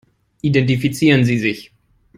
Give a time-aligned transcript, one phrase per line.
[0.41, 1.71] Identifizieren Sie sich.